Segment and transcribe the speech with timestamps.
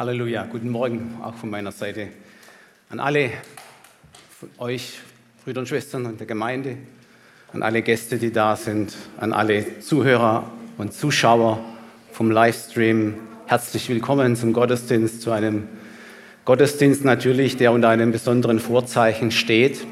[0.00, 2.08] Halleluja, guten Morgen auch von meiner Seite
[2.88, 3.32] an alle
[4.30, 4.94] von euch,
[5.44, 6.78] Brüder und Schwestern und der Gemeinde,
[7.52, 11.62] an alle Gäste, die da sind, an alle Zuhörer und Zuschauer
[12.12, 13.16] vom Livestream.
[13.44, 15.68] Herzlich willkommen zum Gottesdienst, zu einem
[16.46, 19.84] Gottesdienst natürlich, der unter einem besonderen Vorzeichen steht.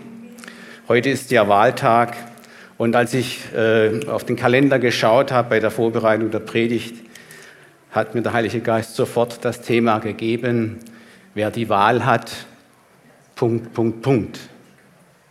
[0.89, 2.17] Heute ist ja Wahltag
[2.79, 6.97] und als ich äh, auf den Kalender geschaut habe bei der Vorbereitung der Predigt,
[7.91, 10.79] hat mir der Heilige Geist sofort das Thema gegeben,
[11.34, 12.30] wer die Wahl hat,
[13.34, 14.38] Punkt, Punkt, Punkt.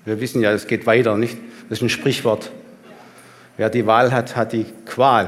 [0.06, 1.38] Wir wissen ja, es geht weiter, nicht?
[1.70, 2.52] Das ist ein Sprichwort.
[3.58, 5.28] Wer die Wahl hat, hat die Qual.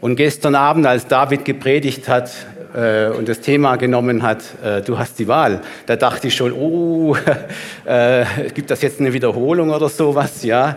[0.00, 2.30] Und gestern Abend, als David gepredigt hat
[2.74, 6.52] äh, und das Thema genommen hat, äh, du hast die Wahl, da dachte ich schon,
[6.52, 7.16] oh,
[7.84, 10.76] äh, gibt das jetzt eine Wiederholung oder sowas, ja.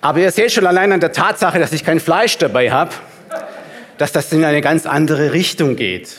[0.00, 2.92] Aber ihr seht schon allein an der Tatsache, dass ich kein Fleisch dabei habe,
[3.98, 6.16] dass das in eine ganz andere Richtung geht.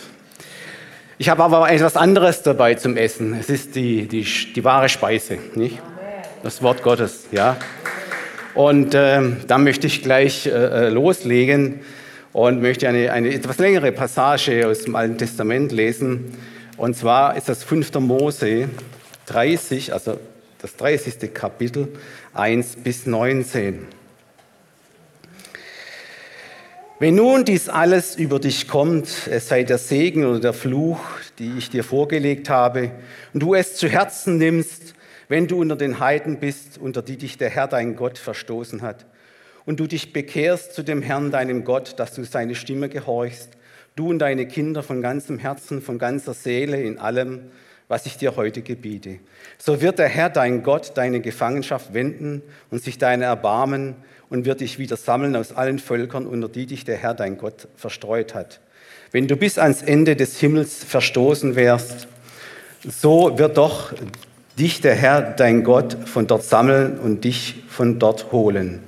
[1.18, 3.36] Ich habe aber etwas anderes dabei zum Essen.
[3.40, 5.80] Es ist die, die, die wahre Speise, nicht?
[6.42, 7.56] Das Wort Gottes, ja.
[8.56, 11.80] Und äh, da möchte ich gleich äh, loslegen
[12.34, 16.36] und möchte eine, eine etwas längere Passage aus dem Alten Testament lesen.
[16.78, 17.94] Und zwar ist das 5.
[18.00, 18.70] Mose
[19.28, 20.20] 30, also
[20.62, 21.34] das 30.
[21.34, 21.88] Kapitel
[22.34, 23.88] 1 bis 19.
[27.04, 31.02] Wenn nun dies alles über dich kommt, es sei der Segen oder der Fluch,
[31.38, 32.92] die ich dir vorgelegt habe,
[33.34, 34.94] und du es zu Herzen nimmst,
[35.28, 39.06] wenn du unter den Heiden bist, unter die dich der Herr dein Gott verstoßen hat,
[39.66, 43.50] und du dich bekehrst zu dem Herrn deinem Gott, dass du seine Stimme gehorchst,
[43.98, 47.52] du und deine Kinder von ganzem Herzen, von ganzer Seele in allem,
[47.90, 49.20] was ich dir heute gebiete.
[49.58, 53.98] So wird der Herr dein Gott deine Gefangenschaft wenden und sich deine erbarmen
[54.34, 57.68] und wird dich wieder sammeln aus allen Völkern, unter die dich der Herr dein Gott
[57.78, 58.60] verstreut hat.
[59.12, 62.08] Wenn du bis ans Ende des Himmels verstoßen wärst,
[62.84, 63.94] so wird doch
[64.58, 68.80] dich der Herr dein Gott von dort sammeln und dich von dort holen.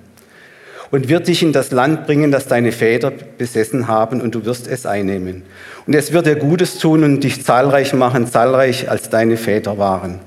[0.90, 4.68] Und wird dich in das Land bringen, das deine Väter besessen haben, und du wirst
[4.68, 5.44] es einnehmen.
[5.86, 10.20] Und es wird dir Gutes tun und dich zahlreich machen, zahlreich als deine Väter waren.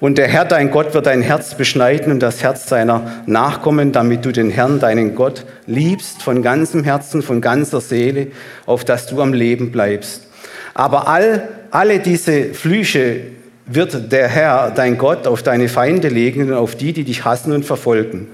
[0.00, 4.24] Und der Herr, dein Gott, wird dein Herz beschneiden und das Herz seiner Nachkommen, damit
[4.24, 8.28] du den Herrn, deinen Gott, liebst von ganzem Herzen, von ganzer Seele,
[8.66, 10.26] auf dass du am Leben bleibst.
[10.74, 13.20] Aber all, alle diese Flüche
[13.66, 17.52] wird der Herr, dein Gott, auf deine Feinde legen und auf die, die dich hassen
[17.52, 18.28] und verfolgen.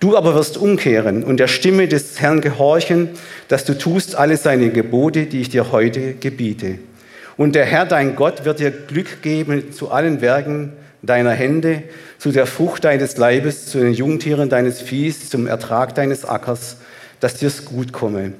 [0.00, 3.10] Du aber wirst umkehren und der Stimme des Herrn gehorchen,
[3.48, 6.78] dass du tust alle seine Gebote, die ich dir heute gebiete.
[7.38, 10.72] Und der Herr, dein Gott, wird dir Glück geben zu allen Werken,
[11.06, 11.82] deiner Hände,
[12.18, 16.76] zu der Frucht deines Leibes, zu den Jungtieren deines Viehs, zum Ertrag deines Ackers,
[17.20, 18.32] dass dir's gut komme.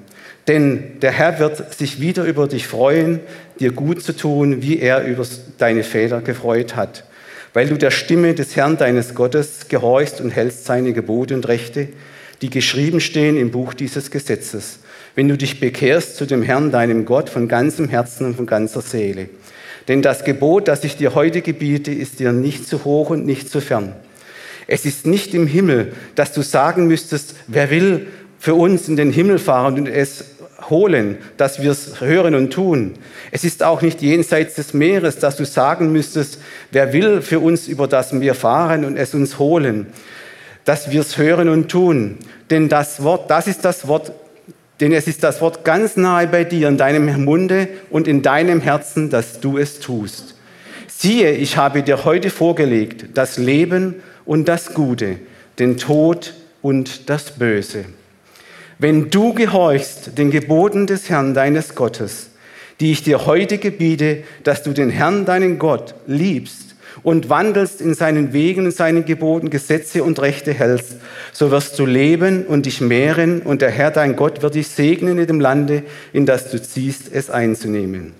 [0.48, 3.20] Denn der Herr wird sich wieder über dich freuen,
[3.58, 5.26] dir gut zu tun, wie er über
[5.58, 7.04] deine Väter gefreut hat,
[7.52, 11.88] weil du der Stimme des Herrn deines Gottes gehorchst und hältst seine Gebote und Rechte,
[12.42, 14.78] die geschrieben stehen im Buch dieses Gesetzes,
[15.14, 18.82] wenn du dich bekehrst zu dem Herrn, deinem Gott, von ganzem Herzen und von ganzer
[18.82, 19.28] Seele.
[19.88, 23.48] Denn das Gebot, das ich dir heute gebiete, ist dir nicht zu hoch und nicht
[23.50, 23.94] zu fern.
[24.66, 28.08] Es ist nicht im Himmel, dass du sagen müsstest, wer will
[28.38, 30.24] für uns in den Himmel fahren und es
[30.70, 32.94] holen, dass wir es hören und tun.
[33.30, 37.68] Es ist auch nicht jenseits des Meeres, dass du sagen müsstest, wer will für uns
[37.68, 39.86] über das Meer fahren und es uns holen,
[40.64, 42.18] dass wir es hören und tun.
[42.50, 44.12] Denn das Wort, das ist das Wort
[44.80, 48.60] denn es ist das Wort ganz nahe bei dir, in deinem Munde und in deinem
[48.60, 50.34] Herzen, dass du es tust.
[50.86, 55.18] Siehe, ich habe dir heute vorgelegt das Leben und das Gute,
[55.58, 57.84] den Tod und das Böse.
[58.78, 62.30] Wenn du gehorchst den Geboten des Herrn deines Gottes,
[62.80, 66.65] die ich dir heute gebiete, dass du den Herrn deinen Gott liebst
[67.02, 70.96] und wandelst in seinen Wegen, in seinen Geboten, Gesetze und Rechte hältst,
[71.32, 75.18] so wirst du leben und dich mehren und der Herr dein Gott wird dich segnen
[75.18, 78.12] in dem Lande, in das du ziehst, es einzunehmen.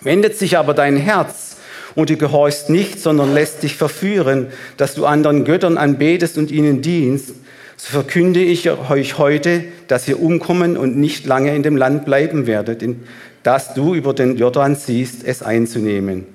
[0.00, 1.56] Wendet sich aber dein Herz
[1.94, 6.82] und du gehorchst nicht, sondern lässt dich verführen, dass du anderen Göttern anbetest und ihnen
[6.82, 7.34] dienst,
[7.76, 12.46] so verkünde ich euch heute, dass ihr umkommen und nicht lange in dem Land bleiben
[12.46, 13.04] werdet, in
[13.42, 16.26] das du über den Jordan siehst, es einzunehmen.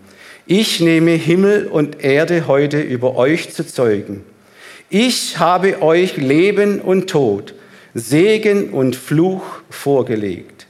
[0.48, 4.24] Ich nehme Himmel und Erde heute über euch zu zeugen.
[4.90, 7.56] Ich habe euch Leben und Tod,
[7.96, 10.68] Segen und Fluch vorgelegt,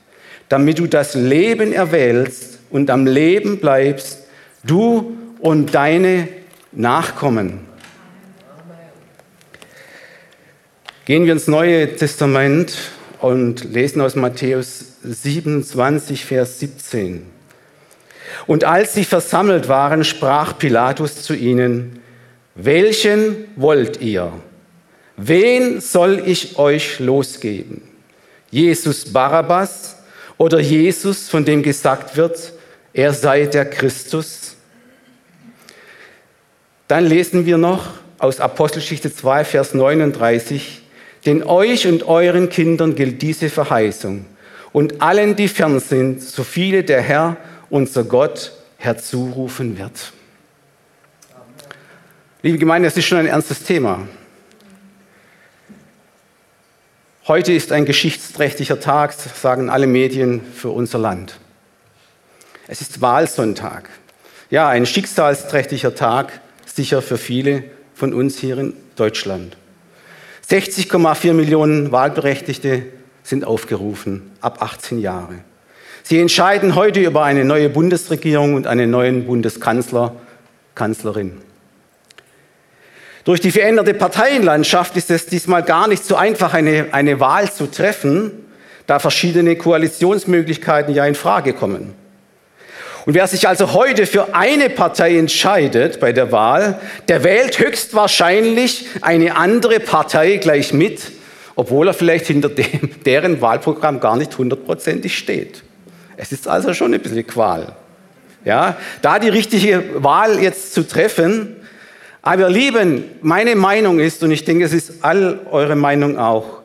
[0.48, 4.19] damit du das Leben erwählst und am Leben bleibst,
[4.63, 6.30] du und deine
[6.72, 7.60] Nachkommen.
[11.04, 12.77] Gehen wir ins Neue Testament
[13.19, 17.35] und lesen aus Matthäus 27, Vers 17.
[18.48, 22.00] Und als sie versammelt waren, sprach Pilatus zu ihnen,
[22.56, 24.31] welchen wollt ihr?
[25.18, 27.81] Wen soll ich euch losgeben?
[28.51, 29.98] Jesus Barabbas
[30.38, 32.54] oder Jesus, von dem gesagt wird,
[32.94, 34.56] er sei der Christus?
[36.88, 37.88] Dann lesen wir noch
[38.19, 40.81] aus Apostelgeschichte 2, Vers 39,
[41.25, 44.25] denn euch und euren Kindern gilt diese Verheißung
[44.75, 47.38] und allen, die fern sind, so viele der Herr,
[47.75, 50.13] unser Gott, herzurufen wird.
[52.42, 54.07] Liebe Gemeinde, das ist schon ein ernstes Thema.
[57.27, 61.38] Heute ist ein geschichtsträchtiger Tag, sagen alle Medien, für unser Land.
[62.69, 63.89] Es ist Wahlsonntag.
[64.50, 69.57] Ja, ein schicksalsträchtiger Tag, sicher für viele von uns hier in Deutschland.
[70.50, 72.86] 60,4 Millionen Wahlberechtigte
[73.24, 75.44] sind aufgerufen, ab 18 Jahre.
[76.07, 80.16] Sie entscheiden heute über eine neue Bundesregierung und einen neuen Bundeskanzler,
[80.75, 81.42] Kanzlerin.
[83.24, 87.66] Durch die veränderte Parteienlandschaft ist es diesmal gar nicht so einfach, eine, eine Wahl zu
[87.66, 88.31] treffen,
[88.86, 91.96] da verschiedene Koalitionsmöglichkeiten ja in Frage kommen.
[93.08, 98.90] Und wer sich also heute für eine Partei entscheidet bei der Wahl, der wählt höchstwahrscheinlich
[99.01, 101.01] eine andere Partei gleich mit,
[101.56, 105.63] obwohl er vielleicht hinter dem, deren Wahlprogramm gar nicht hundertprozentig steht.
[106.18, 107.76] Es ist also schon ein bisschen Qual.
[108.44, 111.56] Ja, da die richtige Wahl jetzt zu treffen,
[112.22, 116.62] aber Lieben, meine Meinung ist, und ich denke, es ist all eure Meinung auch,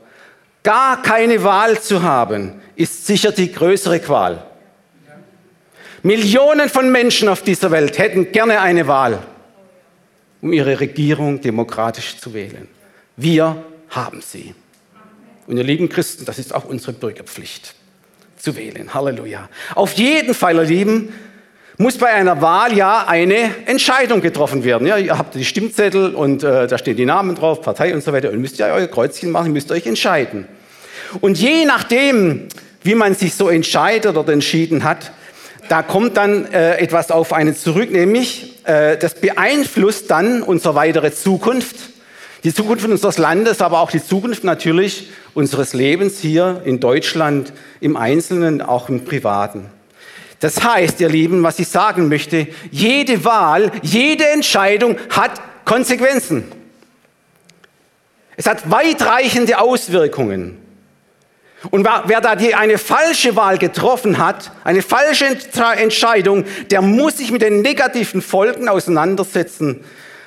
[0.63, 4.45] gar keine Wahl zu haben, ist sicher die größere Qual.
[6.03, 9.19] Millionen von Menschen auf dieser Welt hätten gerne eine Wahl,
[10.41, 12.69] um ihre Regierung demokratisch zu wählen.
[13.17, 14.55] Wir haben sie.
[15.47, 17.75] Und ihr lieben Christen, das ist auch unsere Bürgerpflicht,
[18.41, 18.93] zu wählen.
[18.95, 19.49] Halleluja.
[19.75, 21.13] Auf jeden Fall, ihr Lieben,
[21.79, 24.87] muss bei einer Wahl ja eine Entscheidung getroffen werden.
[24.87, 28.13] Ja, ihr habt die Stimmzettel und äh, da stehen die Namen drauf, Partei und so
[28.13, 28.31] weiter.
[28.31, 30.47] Und müsst ja euer Kreuzchen machen, müsst euch entscheiden.
[31.21, 32.49] Und je nachdem,
[32.83, 35.13] wie man sich so entscheidet oder entschieden hat,
[35.71, 41.13] da kommt dann äh, etwas auf einen zurück, nämlich äh, das beeinflusst dann unsere weitere
[41.13, 41.77] Zukunft,
[42.45, 47.97] die Zukunft unseres Landes, aber auch die Zukunft natürlich unseres Lebens hier in Deutschland im
[47.97, 49.67] Einzelnen, auch im Privaten.
[50.41, 55.33] Das heißt, ihr Lieben, was ich sagen möchte, jede Wahl, jede Entscheidung hat
[55.67, 56.45] Konsequenzen.
[58.37, 60.57] Es hat weitreichende Auswirkungen.
[61.71, 65.27] Und wer da eine falsche Wahl getroffen hat, eine falsche
[65.77, 69.85] Entscheidung, der muss sich mit den negativen Folgen auseinandersetzen.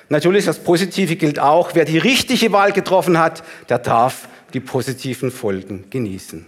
[0.09, 1.71] Natürlich, das Positive gilt auch.
[1.73, 6.45] Wer die richtige Wahl getroffen hat, der darf die positiven Folgen genießen.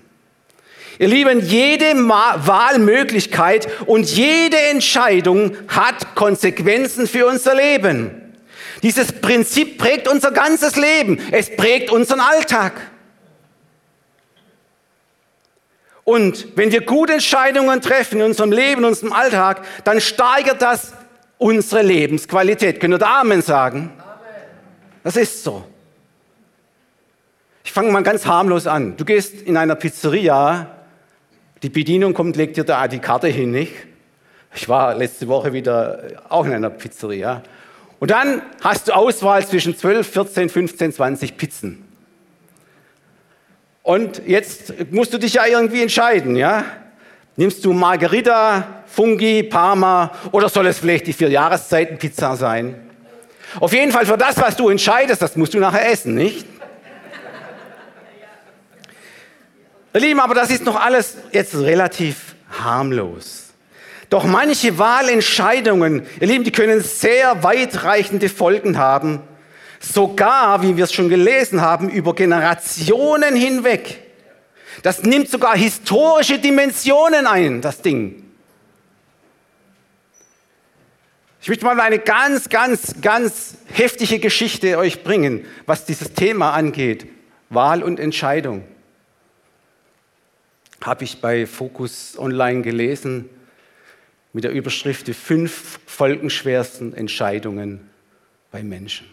[0.98, 8.22] Ihr Lieben, jede Wahlmöglichkeit und jede Entscheidung hat Konsequenzen für unser Leben.
[8.81, 11.19] Dieses Prinzip prägt unser ganzes Leben.
[11.31, 12.74] Es prägt unseren Alltag.
[16.06, 20.94] Und wenn wir gute Entscheidungen treffen in unserem Leben, in unserem Alltag, dann steigert das
[21.45, 22.80] unsere Lebensqualität.
[22.80, 23.92] Können wir da Amen sagen?
[25.03, 25.63] Das ist so.
[27.63, 28.97] Ich fange mal ganz harmlos an.
[28.97, 30.71] Du gehst in einer Pizzeria
[31.62, 33.74] die Bedienung kommt, legt dir da die Karte hin, nicht?
[34.56, 37.44] Ich war letzte Woche wieder auch in einer Pizzeria.
[37.99, 41.85] Und dann hast du Auswahl zwischen 12, 14, 15, 20 Pizzen.
[43.83, 46.66] Und jetzt musst du dich ja irgendwie entscheiden, ja?
[47.37, 52.75] Nimmst du Margarita, Fungi, Parma oder soll es vielleicht die vier Jahreszeiten Pizza sein?
[53.59, 56.45] Auf jeden Fall für das, was du entscheidest, das musst du nachher essen, nicht?
[59.94, 63.45] Ihr Lieben, aber das ist noch alles jetzt relativ harmlos.
[64.09, 69.21] Doch manche Wahlentscheidungen, ihr Lieben, die können sehr weitreichende Folgen haben.
[69.80, 74.05] Sogar, wie wir es schon gelesen haben, über Generationen hinweg.
[74.83, 78.23] Das nimmt sogar historische Dimensionen ein, das Ding.
[81.41, 87.07] Ich möchte mal eine ganz, ganz, ganz heftige Geschichte euch bringen, was dieses Thema angeht.
[87.49, 88.65] Wahl und Entscheidung
[90.81, 93.29] habe ich bei Focus Online gelesen
[94.33, 97.89] mit der Überschrift Die fünf folgenschwersten Entscheidungen
[98.51, 99.07] bei Menschen.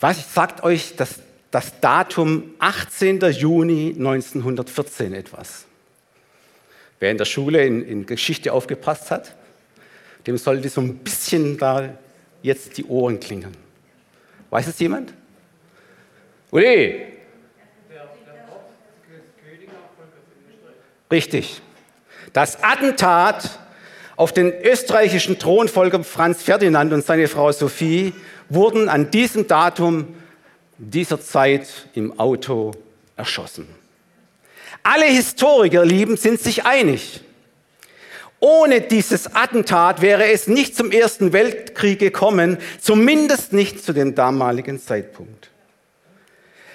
[0.00, 1.20] Was sagt euch das,
[1.50, 3.20] das Datum 18.
[3.32, 5.66] Juni 1914 etwas?
[7.00, 9.34] Wer in der Schule in, in Geschichte aufgepasst hat,
[10.26, 11.90] dem sollte so ein bisschen da
[12.42, 13.56] jetzt die Ohren klingeln.
[14.50, 15.12] Weiß es jemand?
[16.50, 17.18] Uli,
[21.10, 21.62] Richtig.
[22.32, 23.58] Das Attentat
[24.16, 28.12] auf den österreichischen Thronfolger Franz Ferdinand und seine Frau Sophie
[28.48, 30.14] wurden an diesem Datum
[30.78, 32.72] dieser Zeit im Auto
[33.16, 33.68] erschossen.
[34.82, 37.20] Alle Historiker, lieben, sind sich einig.
[38.40, 44.80] Ohne dieses Attentat wäre es nicht zum Ersten Weltkrieg gekommen, zumindest nicht zu dem damaligen
[44.80, 45.50] Zeitpunkt.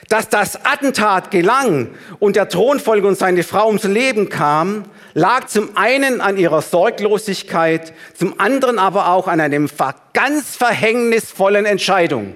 [0.10, 4.84] Dass das Attentat gelang und der Thronfolger und seine Frau ums Leben kamen,
[5.14, 9.70] lag zum einen an ihrer Sorglosigkeit, zum anderen aber auch an einem
[10.12, 12.36] ganz verhängnisvollen Entscheidung.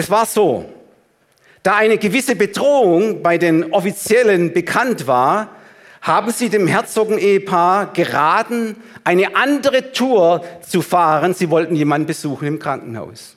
[0.00, 0.64] Es war so,
[1.62, 5.50] da eine gewisse Bedrohung bei den Offiziellen bekannt war,
[6.00, 11.34] haben sie dem Herzogen-Ehepaar geraten, eine andere Tour zu fahren.
[11.34, 13.36] Sie wollten jemanden besuchen im Krankenhaus.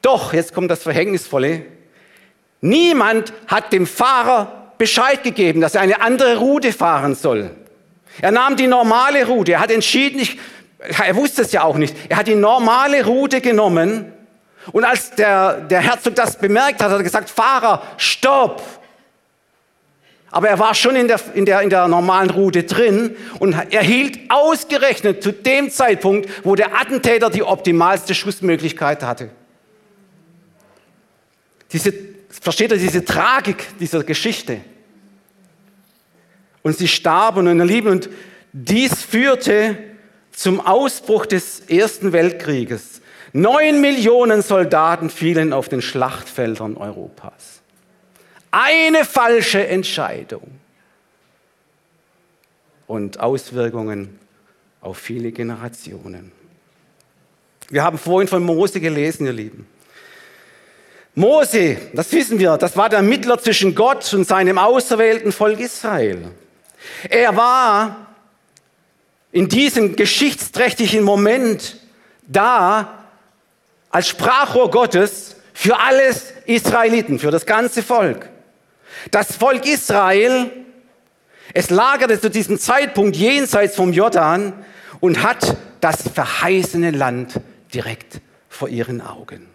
[0.00, 1.66] Doch, jetzt kommt das Verhängnisvolle,
[2.62, 7.50] niemand hat dem Fahrer Bescheid gegeben, dass er eine andere Route fahren soll.
[8.22, 10.38] Er nahm die normale Route, er hat entschieden, ich,
[10.78, 14.14] er wusste es ja auch nicht, er hat die normale Route genommen
[14.72, 18.62] und als der, der Herzog das bemerkt hat, hat er gesagt, Fahrer, stopp!
[20.30, 23.82] Aber er war schon in der, in, der, in der normalen Route drin und er
[23.82, 29.30] hielt ausgerechnet zu dem Zeitpunkt, wo der Attentäter die optimalste Schussmöglichkeit hatte.
[31.72, 31.92] Diese,
[32.28, 34.60] versteht ihr diese Tragik dieser Geschichte?
[36.62, 38.10] Und sie starben und erlieben und
[38.52, 39.78] dies führte
[40.32, 43.00] zum Ausbruch des Ersten Weltkrieges.
[43.36, 47.60] Neun Millionen Soldaten fielen auf den Schlachtfeldern Europas.
[48.50, 50.52] Eine falsche Entscheidung
[52.86, 54.18] und Auswirkungen
[54.80, 56.32] auf viele Generationen.
[57.68, 59.66] Wir haben vorhin von Mose gelesen, ihr Lieben.
[61.14, 66.30] Mose, das wissen wir, das war der Mittler zwischen Gott und seinem auserwählten Volk Israel.
[67.10, 68.06] Er war
[69.30, 71.76] in diesem geschichtsträchtigen Moment
[72.26, 72.95] da,
[73.90, 78.28] als Sprachrohr Gottes für alles Israeliten, für das ganze Volk.
[79.10, 80.50] Das Volk Israel,
[81.54, 84.52] es lagerte zu diesem Zeitpunkt jenseits vom Jordan
[85.00, 87.40] und hat das verheißene Land
[87.72, 89.46] direkt vor ihren Augen.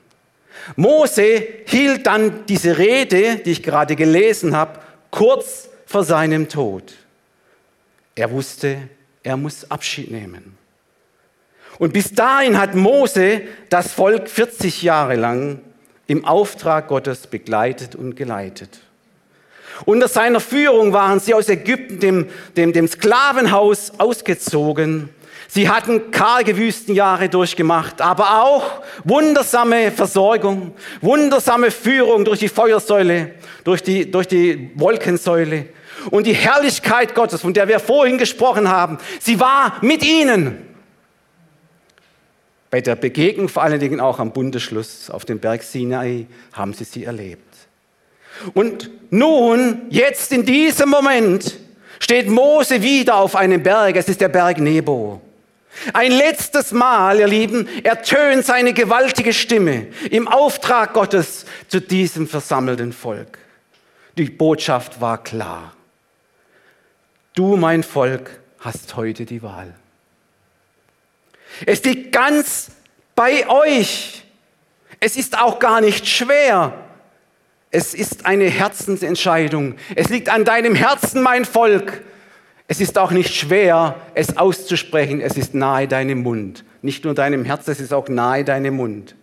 [0.75, 6.93] Mose hielt dann diese Rede, die ich gerade gelesen habe, kurz vor seinem Tod.
[8.15, 8.77] Er wusste,
[9.23, 10.57] er muss Abschied nehmen.
[11.81, 15.61] Und bis dahin hat Mose das Volk 40 Jahre lang
[16.05, 18.81] im Auftrag Gottes begleitet und geleitet.
[19.85, 25.09] Unter seiner Führung waren sie aus Ägypten, dem, dem, dem Sklavenhaus, ausgezogen.
[25.47, 33.31] Sie hatten karge Wüstenjahre durchgemacht, aber auch wundersame Versorgung, wundersame Führung durch die Feuersäule,
[33.63, 35.65] durch die, durch die Wolkensäule.
[36.11, 40.67] Und die Herrlichkeit Gottes, von der wir vorhin gesprochen haben, sie war mit ihnen
[42.71, 46.85] bei der Begegnung vor allen Dingen auch am Bundesschluss auf dem Berg Sinai haben sie
[46.85, 47.53] sie erlebt.
[48.53, 51.59] Und nun, jetzt in diesem Moment,
[51.99, 53.97] steht Mose wieder auf einem Berg.
[53.97, 55.21] Es ist der Berg Nebo.
[55.93, 62.93] Ein letztes Mal, ihr Lieben, ertönt seine gewaltige Stimme im Auftrag Gottes zu diesem versammelten
[62.93, 63.37] Volk.
[64.17, 65.73] Die Botschaft war klar.
[67.33, 69.73] Du, mein Volk, hast heute die Wahl.
[71.65, 72.71] Es liegt ganz
[73.15, 74.23] bei euch.
[74.99, 76.73] Es ist auch gar nicht schwer.
[77.71, 79.75] Es ist eine Herzensentscheidung.
[79.95, 82.01] Es liegt an deinem Herzen, mein Volk.
[82.67, 85.21] Es ist auch nicht schwer, es auszusprechen.
[85.21, 86.63] Es ist nahe deinem Mund.
[86.81, 89.15] Nicht nur deinem Herz, es ist auch nahe deinem Mund.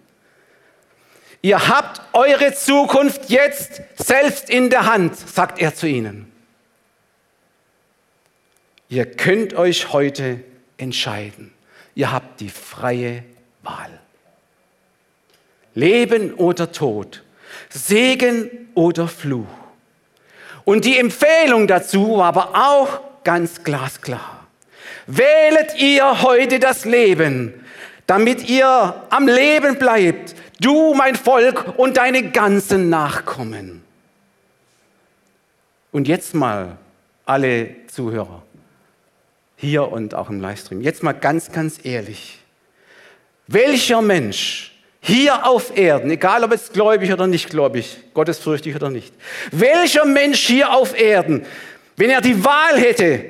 [1.40, 6.30] Ihr habt eure Zukunft jetzt selbst in der Hand, sagt er zu ihnen.
[8.88, 10.40] Ihr könnt euch heute
[10.78, 11.52] entscheiden.
[11.98, 13.24] Ihr habt die freie
[13.64, 13.90] Wahl.
[15.74, 17.24] Leben oder Tod,
[17.70, 19.48] Segen oder Fluch.
[20.64, 24.46] Und die Empfehlung dazu war aber auch ganz glasklar.
[25.08, 27.66] Wählet ihr heute das Leben,
[28.06, 33.82] damit ihr am Leben bleibt, du, mein Volk und deine ganzen Nachkommen.
[35.90, 36.78] Und jetzt mal
[37.26, 38.44] alle Zuhörer
[39.58, 40.80] hier und auch im Livestream.
[40.80, 42.38] Jetzt mal ganz, ganz ehrlich.
[43.48, 49.12] Welcher Mensch hier auf Erden, egal ob es gläubig oder nicht gläubig, gottesfürchtig oder nicht,
[49.50, 51.44] welcher Mensch hier auf Erden,
[51.96, 53.24] wenn er die Wahl hätte,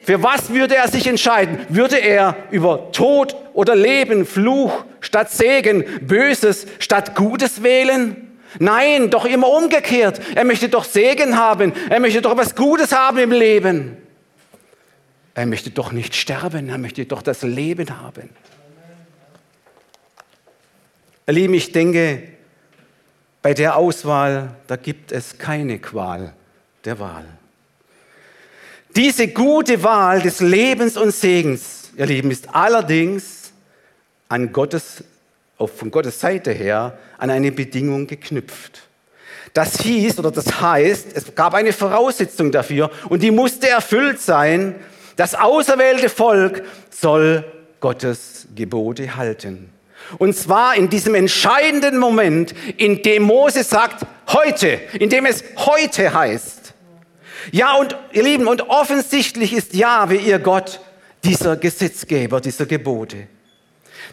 [0.00, 1.58] für was würde er sich entscheiden?
[1.68, 8.38] Würde er über Tod oder Leben, Fluch statt Segen, Böses statt Gutes wählen?
[8.58, 10.20] Nein, doch immer umgekehrt.
[10.34, 11.72] Er möchte doch Segen haben.
[11.88, 13.96] Er möchte doch etwas Gutes haben im Leben.
[15.34, 16.68] Er möchte doch nicht sterben.
[16.68, 18.30] Er möchte doch das Leben haben.
[21.26, 22.22] Ihr Lieben, ich denke,
[23.42, 26.34] bei der Auswahl, da gibt es keine Qual
[26.84, 27.26] der Wahl.
[28.94, 33.52] Diese gute Wahl des Lebens und Segens, ihr Lieben, ist allerdings
[34.28, 35.02] an Gottes,
[35.58, 38.82] von Gottes Seite her an eine Bedingung geknüpft.
[39.52, 44.74] Das hieß oder das heißt, es gab eine Voraussetzung dafür und die musste erfüllt sein.
[45.16, 47.44] Das auserwählte Volk soll
[47.80, 49.70] Gottes Gebote halten.
[50.18, 56.12] Und zwar in diesem entscheidenden Moment, in dem Mose sagt, heute, in dem es heute
[56.12, 56.74] heißt.
[57.52, 60.80] Ja, und ihr Lieben, und offensichtlich ist Jahwe, ihr Gott,
[61.24, 63.28] dieser Gesetzgeber, dieser Gebote.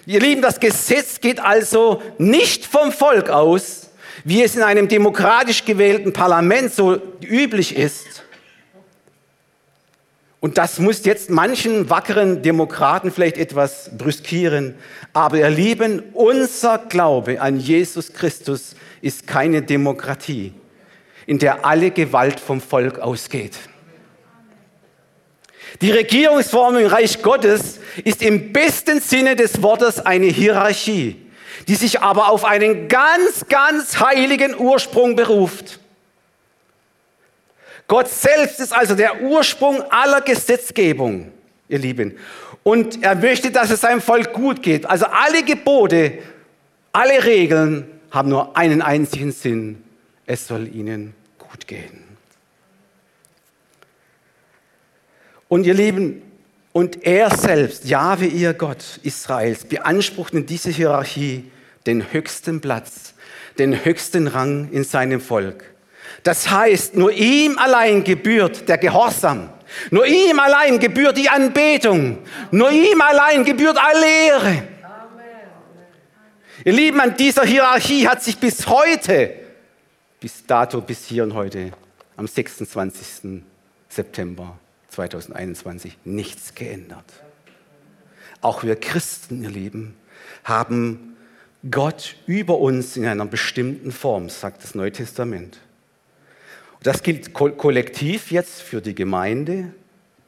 [0.05, 3.89] Ihr Lieben, das Gesetz geht also nicht vom Volk aus,
[4.23, 8.23] wie es in einem demokratisch gewählten Parlament so üblich ist.
[10.41, 14.73] Und das muss jetzt manchen wackeren Demokraten vielleicht etwas brüskieren.
[15.13, 20.53] Aber ihr Lieben, unser Glaube an Jesus Christus ist keine Demokratie,
[21.27, 23.55] in der alle Gewalt vom Volk ausgeht.
[25.79, 31.17] Die Regierungsform im Reich Gottes ist im besten Sinne des Wortes eine Hierarchie,
[31.67, 35.80] die sich aber auf einen ganz, ganz heiligen Ursprung beruft.
[37.87, 41.31] Gott selbst ist also der Ursprung aller Gesetzgebung,
[41.67, 42.17] ihr Lieben.
[42.63, 44.85] Und er möchte, dass es seinem Volk gut geht.
[44.85, 46.19] Also alle Gebote,
[46.91, 49.83] alle Regeln haben nur einen einzigen Sinn.
[50.25, 52.03] Es soll ihnen gut gehen.
[55.47, 56.21] Und ihr Lieben,
[56.73, 61.51] und er selbst, Jahwe, ihr Gott Israels, beansprucht in dieser Hierarchie
[61.85, 63.13] den höchsten Platz,
[63.57, 65.65] den höchsten Rang in seinem Volk.
[66.23, 69.49] Das heißt, nur ihm allein gebührt der Gehorsam.
[69.89, 72.19] Nur ihm allein gebührt die Anbetung.
[72.51, 74.63] Nur ihm allein gebührt alle Ehre.
[76.63, 79.33] Ihr Lieben, an dieser Hierarchie hat sich bis heute,
[80.19, 81.71] bis dato, bis hier und heute,
[82.17, 83.41] am 26.
[83.89, 87.05] September 2021 nichts geändert.
[88.41, 89.95] Auch wir Christen, ihr Lieben,
[90.43, 91.17] haben
[91.69, 95.57] Gott über uns in einer bestimmten Form, sagt das Neue Testament.
[96.83, 99.73] Das gilt kollektiv jetzt für die Gemeinde.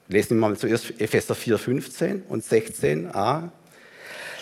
[0.08, 3.50] Lesen wir mal zuerst Epheser 4, 15 und 16a.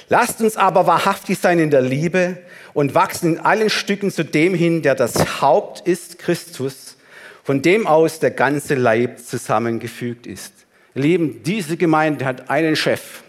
[0.09, 2.37] Lasst uns aber wahrhaftig sein in der Liebe
[2.73, 6.97] und wachsen in allen Stücken zu dem hin, der das Haupt ist, Christus,
[7.43, 10.53] von dem aus der ganze Leib zusammengefügt ist.
[10.93, 13.23] Lieben, diese Gemeinde hat einen Chef.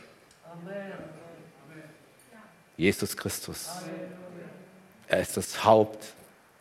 [2.77, 3.68] Jesus Christus.
[5.07, 6.05] Er ist das Haupt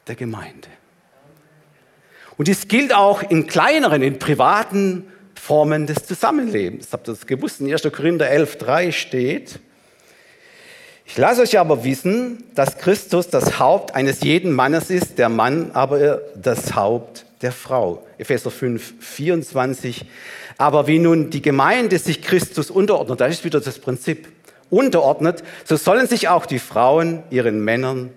[0.06, 0.68] der Gemeinde.
[2.42, 6.88] Und dies gilt auch in kleineren, in privaten Formen des Zusammenlebens.
[6.92, 7.62] Habt ihr das gewusst?
[7.62, 7.84] In 1.
[7.92, 9.60] Korinther 11, 3 steht,
[11.06, 15.70] ich lasse euch aber wissen, dass Christus das Haupt eines jeden Mannes ist, der Mann
[15.74, 18.08] aber das Haupt der Frau.
[18.18, 20.06] Epheser 5, 24.
[20.58, 24.28] Aber wie nun die Gemeinde sich Christus unterordnet, da ist wieder das Prinzip,
[24.72, 28.10] unterordnet, so sollen sich auch die Frauen ihren Männern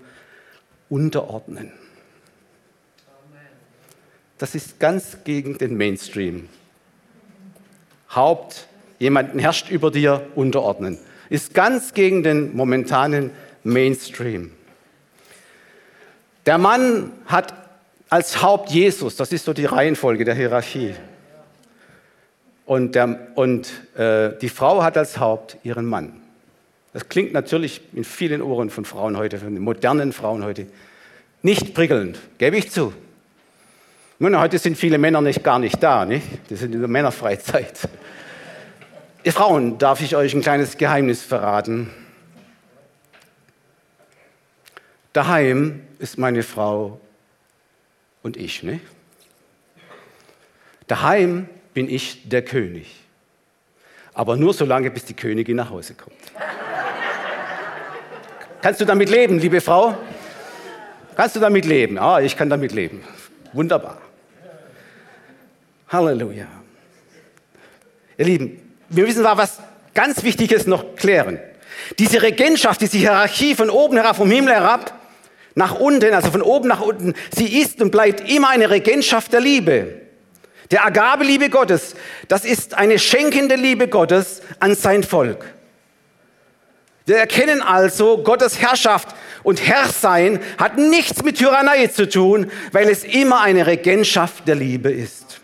[0.89, 1.84] unterordnen.
[4.39, 6.49] Das ist ganz gegen den Mainstream.
[8.15, 8.67] Haupt,
[8.99, 10.99] jemanden herrscht über dir, unterordnen.
[11.31, 13.31] Ist ganz gegen den momentanen
[13.63, 14.53] Mainstream.
[16.47, 17.55] Der Mann hat
[18.11, 20.95] als Haupt Jesus, das ist so die Reihenfolge der Hierarchie.
[22.67, 26.21] Und, der, und äh, die Frau hat als Haupt ihren Mann.
[26.93, 30.67] Das klingt natürlich in vielen Ohren von Frauen heute, von modernen Frauen heute,
[31.43, 32.95] nicht prickelnd, gebe ich zu.
[34.21, 36.27] Nun, heute sind viele Männer nicht gar nicht da, nicht?
[36.49, 37.89] Die sind in der Männerfreizeit.
[39.25, 41.91] Ihr Frauen, darf ich euch ein kleines Geheimnis verraten?
[45.13, 47.01] Daheim ist meine Frau
[48.23, 48.81] und ich, ne?
[50.87, 52.95] Daheim bin ich der König.
[54.13, 56.17] Aber nur so lange, bis die Königin nach Hause kommt.
[58.63, 59.97] Kannst du damit leben, liebe Frau?
[61.17, 61.99] Kannst du damit leben?
[61.99, 63.03] Ah, ich kann damit leben.
[63.55, 63.99] Wunderbar.
[65.89, 66.47] Halleluja.
[68.19, 69.59] Ihr Lieben, wir müssen was
[69.95, 71.39] ganz Wichtiges noch klären.
[71.99, 74.93] Diese Regentschaft, diese Hierarchie von oben herab, vom Himmel herab,
[75.55, 79.41] nach unten, also von oben nach unten, sie ist und bleibt immer eine Regentschaft der
[79.41, 80.01] Liebe.
[80.73, 81.95] Der Agabeliebe Gottes,
[82.27, 85.45] das ist eine schenkende Liebe Gottes an sein Volk.
[87.07, 89.15] Wir erkennen also Gottes Herrschaft
[89.45, 94.57] Und Herr sein hat nichts mit Tyrannei zu tun, weil es immer eine Regentschaft der
[94.57, 95.41] Liebe ist.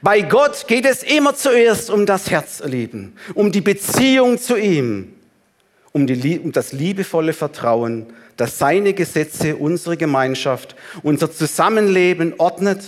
[0.00, 5.12] Bei Gott geht es immer zuerst um das Herzerleben, um die Beziehung zu ihm,
[5.92, 12.80] um, die, um das liebevolle Vertrauen, dass seine Gesetze unsere Gemeinschaft, unser Zusammenleben ordnet,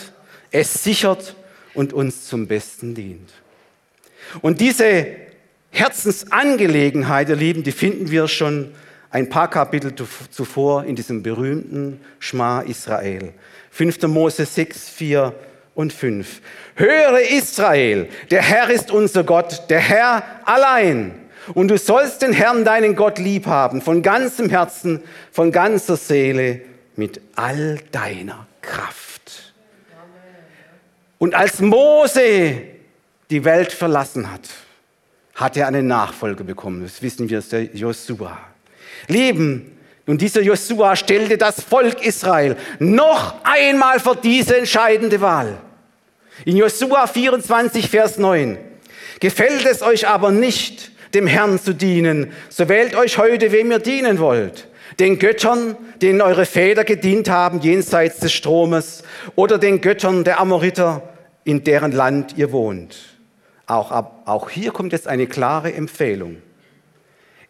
[0.51, 1.35] es sichert
[1.75, 3.31] und uns zum Besten dient.
[4.43, 5.07] Und diese
[5.71, 8.73] Herzensangelegenheit, ihr Lieben, die finden wir schon
[9.11, 9.95] ein paar Kapitel
[10.31, 13.33] zuvor in diesem berühmten Schma Israel.
[13.71, 14.03] 5.
[14.03, 15.35] Mose 6, 4
[15.75, 16.41] und 5.
[16.75, 21.15] Höre Israel, der Herr ist unser Gott, der Herr allein.
[21.55, 26.61] Und du sollst den Herrn, deinen Gott, lieb haben, von ganzem Herzen, von ganzer Seele,
[26.97, 29.55] mit all deiner Kraft.
[31.19, 32.63] Und als Mose
[33.31, 34.49] die Welt verlassen hat,
[35.35, 36.83] hat er eine Nachfolge bekommen.
[36.83, 38.39] Das wissen wir, der Josua.
[39.07, 45.59] Lieben, und dieser Josua stellte das Volk Israel noch einmal vor diese entscheidende Wahl.
[46.47, 48.57] In Josua 24, Vers 9.
[49.21, 53.81] Gefällt es euch aber nicht, dem Herrn zu dienen, so wählt euch heute, wem ihr
[53.81, 54.69] dienen wollt.
[54.99, 59.03] Den Göttern, denen eure Väter gedient haben, jenseits des Stromes,
[59.37, 61.03] oder den Göttern der Amoriter,
[61.45, 62.97] in deren Land ihr wohnt.
[63.67, 63.91] Auch,
[64.25, 66.39] auch hier kommt jetzt eine klare Empfehlung.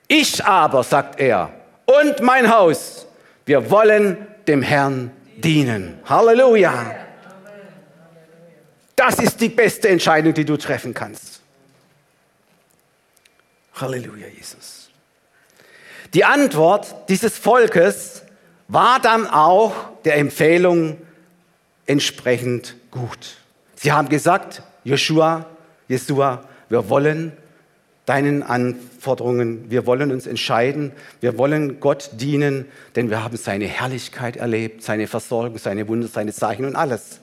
[0.09, 1.53] Ich aber, sagt er,
[1.85, 3.07] und mein Haus,
[3.45, 6.01] wir wollen dem Herrn dienen.
[6.05, 6.95] Halleluja.
[8.97, 11.41] Das ist die beste Entscheidung, die du treffen kannst.
[13.75, 14.91] Halleluja, Jesus.
[16.15, 18.23] Die Antwort dieses Volkes
[18.67, 20.99] war dann auch der Empfehlung
[21.87, 23.37] entsprechend gut.
[23.77, 25.47] Sie haben gesagt, Joshua,
[25.87, 27.37] Jesua, wir wollen
[28.09, 32.65] deinen Anforderungen, wir wollen uns entscheiden, wir wollen Gott dienen,
[32.97, 37.21] denn wir haben seine Herrlichkeit erlebt, seine Versorgung, seine Wunder, seine Zeichen und alles.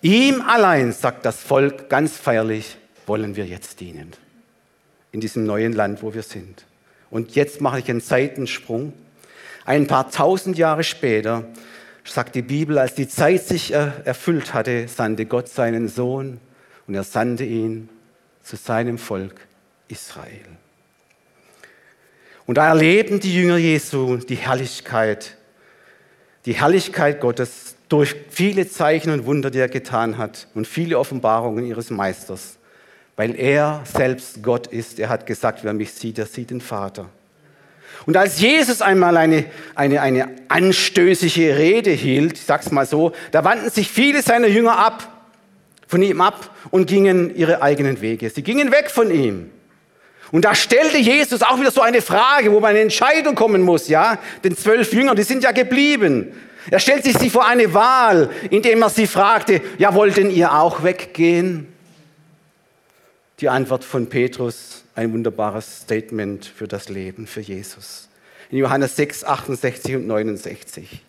[0.00, 4.12] Ihm allein, sagt das Volk ganz feierlich, wollen wir jetzt dienen.
[5.12, 6.64] In diesem neuen Land, wo wir sind.
[7.10, 8.94] Und jetzt mache ich einen Zeitensprung.
[9.66, 11.44] Ein paar tausend Jahre später
[12.04, 16.40] sagt die Bibel, als die Zeit sich erfüllt hatte, sandte Gott seinen Sohn
[16.86, 17.88] und er sandte ihn
[18.42, 19.34] zu seinem Volk
[19.88, 20.46] Israel.
[22.46, 25.36] Und da erleben die Jünger Jesu die Herrlichkeit,
[26.44, 31.64] die Herrlichkeit Gottes durch viele Zeichen und Wunder, die er getan hat und viele Offenbarungen
[31.64, 32.58] ihres Meisters
[33.16, 34.98] weil er selbst Gott ist.
[34.98, 37.08] Er hat gesagt, wer mich sieht, der sieht den Vater.
[38.06, 43.44] Und als Jesus einmal eine, eine, eine anstößige Rede hielt, ich sag's mal so, da
[43.44, 45.11] wandten sich viele seiner Jünger ab,
[45.92, 48.30] von ihm ab und gingen ihre eigenen Wege.
[48.30, 49.50] Sie gingen weg von ihm.
[50.30, 53.88] Und da stellte Jesus auch wieder so eine Frage, wo man eine Entscheidung kommen muss,
[53.88, 54.18] ja?
[54.42, 56.32] Den zwölf Jüngern, die sind ja geblieben.
[56.70, 60.82] Er stellt sich sie vor eine Wahl, indem er sie fragte, ja, wollten ihr auch
[60.82, 61.72] weggehen?
[63.42, 68.08] die Antwort von Petrus, ein wunderbares Statement für das Leben, für Jesus.
[68.50, 71.02] In Johannes 6, 68 und 69.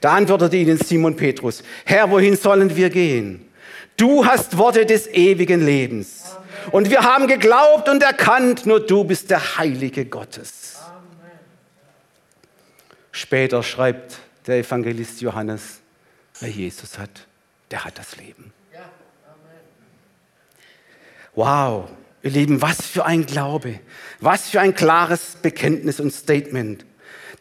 [0.00, 3.49] Da antwortete ihnen Simon Petrus, Herr, wohin sollen wir gehen?
[4.00, 6.34] Du hast Worte des ewigen Lebens.
[6.72, 10.78] Und wir haben geglaubt und erkannt, nur du bist der Heilige Gottes.
[13.12, 15.80] Später schreibt der Evangelist Johannes,
[16.40, 17.10] wer Jesus hat,
[17.70, 18.54] der hat das Leben.
[21.34, 21.90] Wow,
[22.22, 23.80] ihr Lieben, was für ein Glaube,
[24.18, 26.86] was für ein klares Bekenntnis und Statement,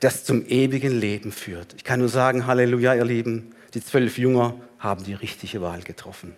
[0.02, 1.74] das zum ewigen Leben führt.
[1.78, 6.36] Ich kann nur sagen, Halleluja, ihr Lieben, die zwölf Jünger haben die richtige Wahl getroffen.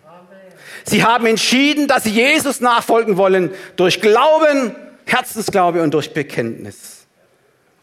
[0.84, 4.74] Sie haben entschieden, dass sie Jesus nachfolgen wollen durch Glauben,
[5.06, 7.06] Herzensglaube und durch Bekenntnis.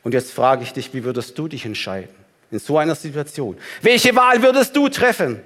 [0.04, 2.16] Und jetzt frage ich dich, wie würdest du dich entscheiden
[2.52, 3.58] in so einer Situation?
[3.82, 5.42] Welche Wahl würdest du treffen?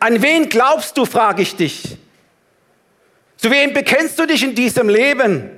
[0.00, 1.96] An wen glaubst du, frage ich dich.
[3.36, 5.50] Zu wem bekennst du dich in diesem Leben?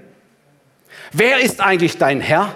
[1.12, 2.54] Wer ist eigentlich dein Herr?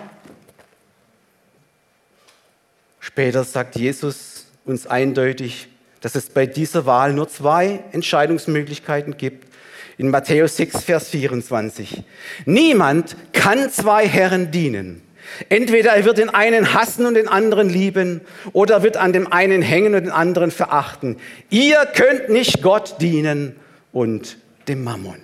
[3.00, 5.68] Später sagt Jesus uns eindeutig,
[6.04, 9.48] dass es bei dieser Wahl nur zwei Entscheidungsmöglichkeiten gibt.
[9.96, 12.02] In Matthäus 6, Vers 24.
[12.44, 15.00] Niemand kann zwei Herren dienen.
[15.48, 18.20] Entweder er wird den einen hassen und den anderen lieben,
[18.52, 21.16] oder er wird an dem einen hängen und den anderen verachten.
[21.48, 23.56] Ihr könnt nicht Gott dienen
[23.90, 24.36] und
[24.68, 25.20] dem Mammon.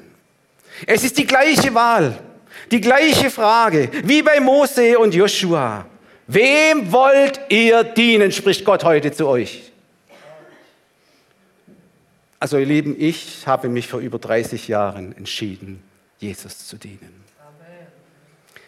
[0.86, 2.18] Es ist die gleiche Wahl,
[2.70, 5.84] die gleiche Frage, wie bei Mose und Joshua.
[6.26, 9.69] Wem wollt ihr dienen, spricht Gott heute zu euch.
[12.40, 15.82] Also ihr Lieben, ich habe mich vor über 30 Jahren entschieden,
[16.18, 17.22] Jesus zu dienen.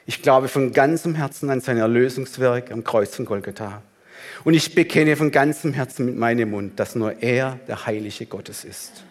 [0.05, 3.81] Ich glaube von ganzem Herzen an sein Erlösungswerk am Kreuz von Golgatha.
[4.45, 8.65] Und ich bekenne von ganzem Herzen mit meinem Mund, dass nur er der Heilige Gottes
[8.65, 9.05] ist.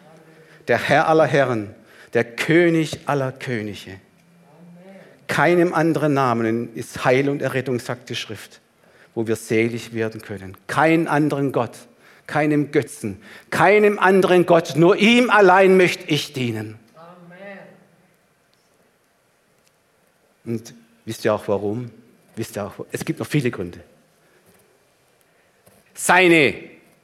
[0.67, 1.74] Der Herr aller Herren,
[2.13, 4.00] der König aller Könige.
[5.26, 8.62] Keinem anderen Namen ist Heil und Errettung, sagt die Schrift,
[9.15, 10.56] wo wir selig werden können.
[10.67, 11.78] Keinen anderen Gott,
[12.28, 16.80] keinem Götzen, keinem anderen Gott, nur ihm allein möchte ich dienen.
[20.46, 20.74] Und
[21.06, 21.92] wisst ihr auch warum?
[22.36, 23.80] Wisst ihr auch, es gibt noch viele Gründe.
[25.94, 26.56] Seine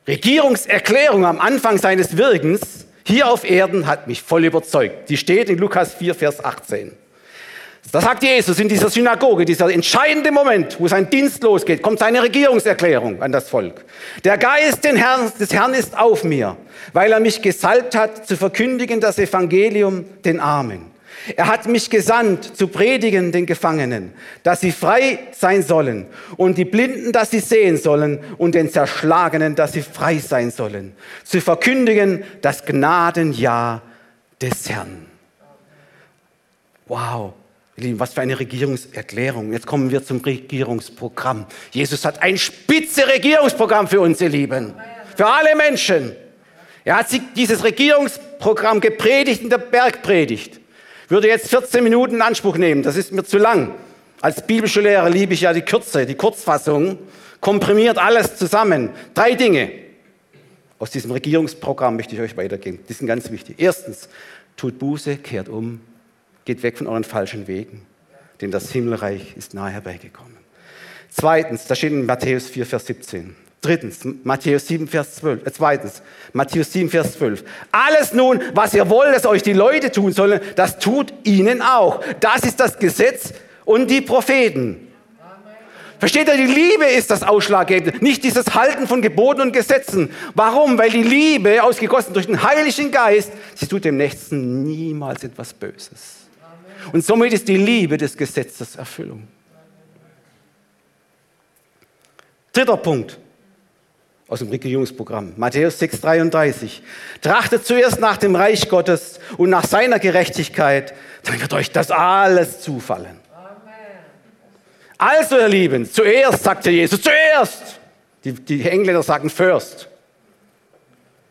[0.07, 5.09] Regierungserklärung am Anfang seines Wirkens hier auf Erden hat mich voll überzeugt.
[5.09, 6.91] Die steht in Lukas 4, Vers 18.
[7.91, 12.21] Da sagt Jesus in dieser Synagoge, dieser entscheidende Moment, wo sein Dienst losgeht, kommt seine
[12.21, 13.85] Regierungserklärung an das Volk.
[14.25, 16.57] Der Geist des Herrn ist auf mir,
[16.91, 20.97] weil er mich gesalbt hat, zu verkündigen das Evangelium den Armen.
[21.35, 26.65] Er hat mich gesandt, zu predigen den Gefangenen, dass sie frei sein sollen und die
[26.65, 32.23] Blinden, dass sie sehen sollen und den Zerschlagenen, dass sie frei sein sollen, zu verkündigen
[32.41, 33.81] das Gnadenjahr
[34.41, 35.05] des Herrn.
[36.85, 37.33] Wow,
[37.79, 39.53] Lieben, was für eine Regierungserklärung.
[39.53, 41.45] Jetzt kommen wir zum Regierungsprogramm.
[41.71, 44.73] Jesus hat ein spitze Regierungsprogramm für uns, ihr Lieben.
[45.15, 46.15] Für alle Menschen.
[46.83, 50.59] Er hat dieses Regierungsprogramm gepredigt in der Bergpredigt.
[51.07, 53.75] Würde jetzt 14 Minuten in Anspruch nehmen, das ist mir zu lang.
[54.21, 56.97] Als Bibelschullehrer liebe ich ja die Kürze, die Kurzfassung,
[57.41, 58.89] komprimiert alles zusammen.
[59.13, 59.71] Drei Dinge
[60.79, 62.79] aus diesem Regierungsprogramm möchte ich euch weitergeben.
[62.89, 63.57] Die sind ganz wichtig.
[63.59, 64.09] Erstens,
[64.55, 65.79] tut Buße, kehrt um,
[66.47, 67.81] geht weg von euren falschen Wegen,
[68.39, 70.37] denn das Himmelreich ist nahe herbeigekommen.
[71.09, 73.35] Zweitens, da steht in Matthäus 4, Vers 17.
[73.61, 75.45] Drittens, Matthäus 7, Vers 12.
[75.45, 77.43] Äh, zweitens, Matthäus 7, Vers 12.
[77.71, 82.01] Alles nun, was ihr wollt, dass euch die Leute tun sollen, das tut ihnen auch.
[82.21, 83.33] Das ist das Gesetz
[83.65, 84.87] und die Propheten.
[85.99, 90.11] Versteht ihr, die Liebe ist das Ausschlaggebende, nicht dieses Halten von Geboten und Gesetzen.
[90.33, 90.77] Warum?
[90.77, 96.26] Weil die Liebe, ausgegossen durch den Heiligen Geist, sie tut dem Nächsten niemals etwas Böses.
[96.91, 99.27] Und somit ist die Liebe des Gesetzes Erfüllung.
[102.53, 103.19] Dritter Punkt
[104.27, 105.33] aus dem Regierungsprogramm.
[105.37, 106.81] Matthäus 6,33.
[107.21, 112.61] Trachtet zuerst nach dem Reich Gottes und nach seiner Gerechtigkeit, dann wird euch das alles
[112.61, 113.19] zufallen.
[114.97, 117.79] Also, ihr Lieben, zuerst, sagte Jesus, zuerst.
[118.23, 119.87] Die, die Engländer sagen first.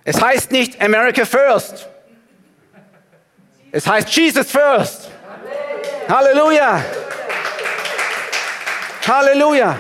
[0.04, 1.88] Es heißt nicht America first.
[3.72, 5.10] Es heißt Jesus first.
[6.08, 6.84] Halleluja.
[9.06, 9.78] Halleluja.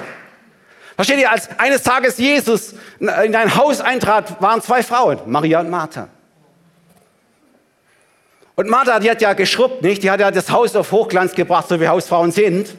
[0.94, 5.70] Versteht ihr, als eines Tages Jesus in ein Haus eintrat, waren zwei Frauen, Maria und
[5.70, 6.08] Martha.
[8.54, 10.02] Und Martha, die hat ja geschrubbt, nicht?
[10.02, 12.74] Die hat ja das Haus auf Hochglanz gebracht, so wie Hausfrauen sind.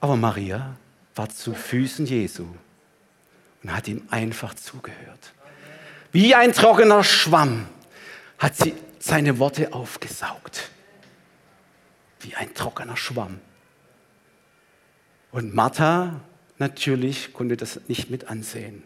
[0.00, 0.74] Aber Maria
[1.14, 2.46] war zu Füßen Jesu
[3.62, 5.32] und hat ihm einfach zugehört.
[6.12, 7.66] Wie ein trockener Schwamm
[8.38, 10.70] hat sie seine Worte aufgesaugt.
[12.20, 13.40] Wie ein trockener Schwamm.
[15.32, 16.20] Und Martha
[16.58, 18.82] natürlich konnte das nicht mit ansehen.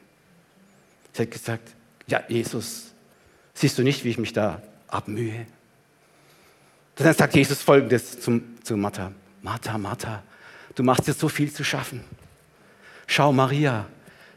[1.13, 1.75] Sie hat gesagt,
[2.07, 2.93] ja Jesus,
[3.53, 5.47] siehst du nicht, wie ich mich da abmühe?
[6.95, 9.13] Dann sagt Jesus folgendes zum, zu Martha.
[9.43, 10.23] Martha, Martha,
[10.77, 12.05] du machst dir so viel zu schaffen.
[13.07, 13.87] Schau, Maria,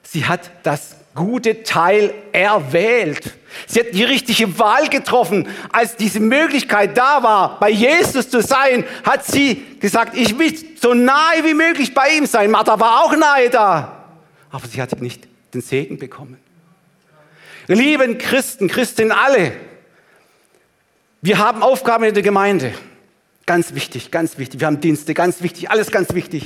[0.02, 3.34] sie hat das gute Teil erwählt.
[3.66, 5.48] Sie hat die richtige Wahl getroffen.
[5.72, 10.94] Als diese Möglichkeit da war, bei Jesus zu sein, hat sie gesagt, ich will so
[10.94, 12.52] nahe wie möglich bei ihm sein.
[12.52, 14.06] Martha war auch nahe da.
[14.50, 16.38] Aber sie hat nicht den Segen bekommen.
[17.68, 19.52] Lieben Christen, Christinnen alle,
[21.22, 22.74] wir haben Aufgaben in der Gemeinde.
[23.46, 24.60] Ganz wichtig, ganz wichtig.
[24.60, 26.46] Wir haben Dienste, ganz wichtig, alles ganz wichtig.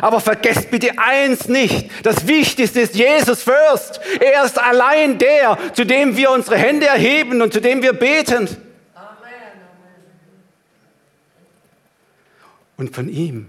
[0.00, 1.90] Aber vergesst bitte eins nicht.
[2.02, 4.00] Das Wichtigste ist Jesus first.
[4.20, 8.48] Er ist allein der, zu dem wir unsere Hände erheben und zu dem wir beten.
[12.76, 13.48] Und von ihm,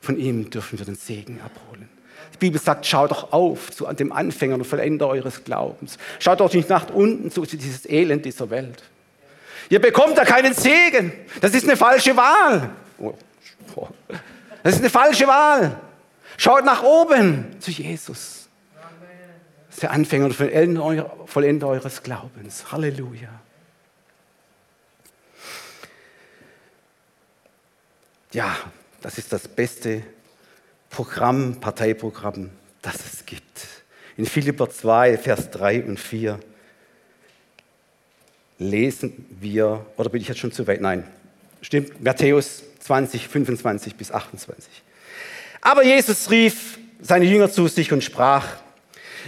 [0.00, 1.88] von ihm dürfen wir den Segen abholen.
[2.34, 5.96] Die Bibel sagt, schaut doch auf zu dem Anfänger und Vollender eures Glaubens.
[6.18, 8.82] Schaut doch nicht nach unten zu dieses Elend dieser Welt.
[9.70, 11.12] Ihr bekommt da keinen Segen.
[11.40, 12.70] Das ist eine falsche Wahl.
[12.98, 13.14] Oh,
[14.66, 15.80] das ist eine falsche Wahl.
[16.36, 18.48] Schaut nach oben zu Jesus.
[19.68, 20.34] Das ist der Anfänger und
[21.28, 22.72] Vollender eures Glaubens.
[22.72, 23.28] Halleluja.
[28.32, 28.56] Ja,
[29.02, 30.02] das ist das beste
[30.90, 32.50] Programm, Parteiprogramm,
[32.82, 33.68] das es gibt.
[34.16, 36.40] In Philipper 2, Vers 3 und 4.
[38.58, 40.80] lesen wir, oder bin ich jetzt schon zu weit?
[40.80, 41.08] Nein,
[41.62, 44.82] stimmt, Matthäus 20, 25 bis 28.
[45.60, 48.46] Aber Jesus rief seine Jünger zu sich und sprach,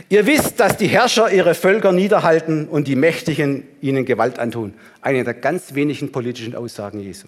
[0.08, 4.74] ihr wisst, dass die Herrscher ihre Völker niederhalten und die Mächtigen ihnen Gewalt antun.
[5.00, 7.26] Eine der ganz wenigen politischen Aussagen Jesu.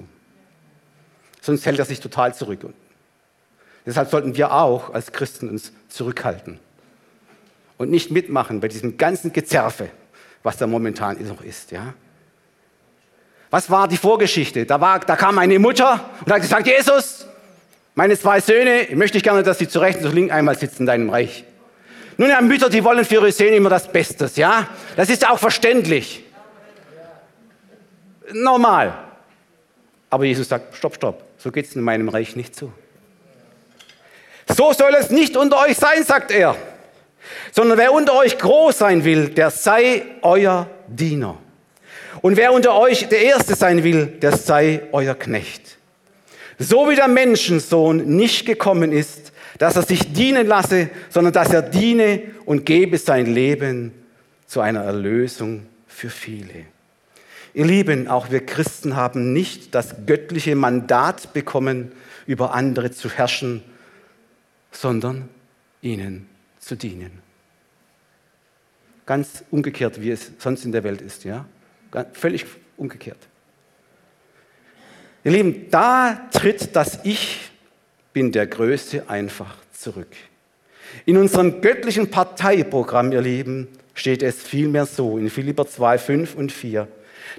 [1.41, 2.61] Sonst hält er sich total zurück.
[3.85, 6.61] Deshalb sollten wir auch als Christen uns zurückhalten
[7.77, 9.89] und nicht mitmachen bei diesem ganzen Gezerfe,
[10.45, 11.73] was da momentan noch ist.
[11.73, 11.95] Ja?
[13.51, 14.65] Was war die Vorgeschichte?
[14.65, 17.27] Da, war, da kam eine Mutter und hat gesagt, Jesus,
[17.95, 20.83] meine zwei Söhne, möchte ich gerne, dass sie zu Rechten und zu Linken einmal sitzen
[20.83, 21.45] in deinem Reich.
[22.17, 24.69] Nun ja, Mütter, die wollen für ihre Söhne immer das Bestes, ja?
[24.95, 26.25] Das ist auch verständlich.
[28.33, 28.95] Normal.
[30.11, 32.73] Aber Jesus sagt, stopp, stopp, so geht es in meinem Reich nicht zu.
[34.57, 36.57] So soll es nicht unter euch sein, sagt er,
[37.53, 41.39] sondern wer unter euch groß sein will, der sei euer Diener.
[42.23, 45.79] Und wer unter euch der Erste sein will, der sei euer Knecht.
[46.59, 51.63] So wie der Menschensohn nicht gekommen ist, dass er sich dienen lasse, sondern dass er
[51.63, 53.93] diene und gebe sein Leben
[54.47, 56.67] zu einer Erlösung für viele.
[57.55, 61.93] Ihr Lieben, auch wir Christen haben nicht das göttliche Mandat bekommen,
[62.27, 63.63] über andere zu herrschen,
[64.71, 65.29] sondern
[65.83, 66.29] ihnen
[66.59, 67.21] zu dienen.
[69.07, 71.47] Ganz umgekehrt, wie es sonst in der Welt ist, ja?
[72.13, 73.19] Völlig umgekehrt.
[75.25, 77.51] Ihr Lieben, da tritt das Ich
[78.13, 80.09] bin der Größte einfach zurück.
[81.05, 86.53] In unserem göttlichen Parteiprogramm, ihr Lieben, steht es vielmehr so in Philipper 2, 5 und
[86.53, 86.89] 4.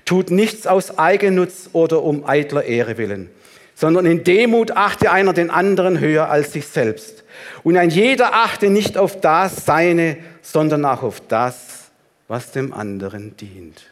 [0.05, 3.29] Tut nichts aus Eigennutz oder um eitler Ehre willen,
[3.75, 7.23] sondern in Demut achte einer den anderen höher als sich selbst.
[7.63, 11.91] Und ein jeder achte nicht auf das Seine, sondern auch auf das,
[12.27, 13.90] was dem anderen dient.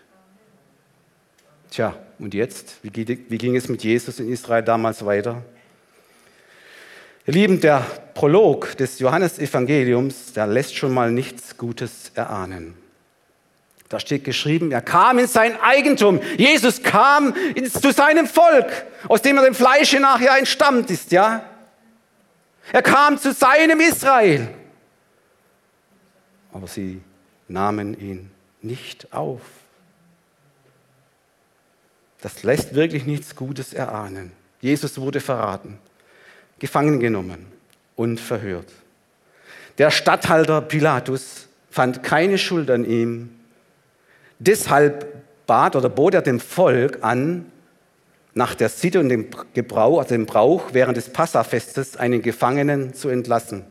[1.71, 5.43] Tja, und jetzt, wie ging es mit Jesus in Israel damals weiter?
[7.27, 12.73] Ihr Lieben, der Prolog des Johannesevangeliums, der lässt schon mal nichts Gutes erahnen.
[13.87, 16.21] Da steht geschrieben, er kam in sein Eigentum.
[16.37, 17.33] Jesus kam
[17.71, 21.43] zu seinem Volk, aus dem er dem Fleische nachher entstammt ist, ja.
[22.71, 24.47] Er kam zu seinem Israel.
[26.51, 27.01] Aber sie
[27.47, 29.41] nahmen ihn nicht auf.
[32.21, 34.31] Das lässt wirklich nichts Gutes erahnen.
[34.61, 35.77] Jesus wurde verraten,
[36.59, 37.45] gefangen genommen
[37.95, 38.71] und verhört.
[39.77, 43.29] Der Statthalter Pilatus fand keine Schuld an ihm
[44.39, 47.51] Deshalb bat oder bot er dem Volk an,
[48.33, 53.09] nach der Sitte und dem Gebrauch, also dem Brauch während des Passafestes einen Gefangenen zu
[53.09, 53.65] entlassen,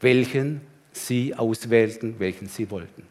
[0.00, 0.60] welchen
[0.92, 3.02] sie auswählten, welchen sie wollten.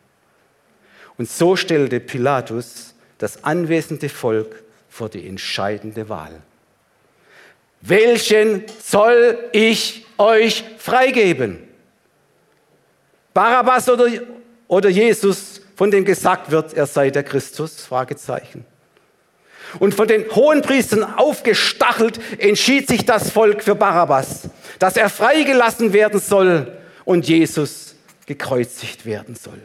[1.17, 4.63] Und so stellte Pilatus das anwesende Volk
[4.95, 6.41] vor die entscheidende Wahl.
[7.81, 11.59] Welchen soll ich euch freigeben?
[13.33, 14.07] Barabbas oder,
[14.69, 17.81] oder Jesus, von dem gesagt wird, er sei der Christus?
[17.81, 18.63] Fragezeichen.
[19.79, 26.21] Und von den Hohenpriestern aufgestachelt entschied sich das Volk für Barabbas, dass er freigelassen werden
[26.21, 26.71] soll
[27.03, 27.95] und Jesus
[28.27, 29.59] gekreuzigt werden soll.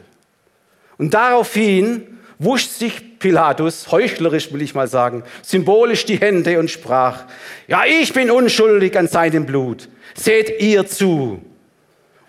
[0.97, 7.25] Und daraufhin wusch sich Pilatus, heuchlerisch will ich mal sagen, symbolisch die Hände und sprach,
[7.67, 11.41] ja, ich bin unschuldig an seinem Blut, seht ihr zu.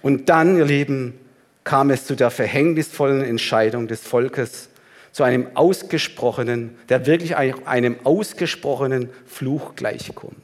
[0.02, 1.18] Und dann, ihr Lieben,
[1.64, 4.68] kam es zu der verhängnisvollen Entscheidung des Volkes,
[5.12, 10.36] zu einem ausgesprochenen, der wirklich einem ausgesprochenen Fluch gleichkommt.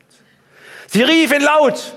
[0.86, 1.94] Sie riefen laut,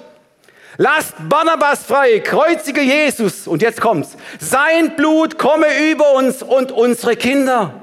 [0.78, 3.48] lasst Barnabas frei, kreuzige Jesus.
[3.48, 4.16] Und jetzt kommt's.
[4.40, 7.82] Sein Blut komme über uns und unsere Kinder.